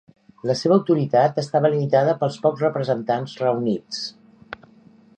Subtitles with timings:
[0.51, 4.05] La seva autoritat estava limitada pels pocs representants reunits.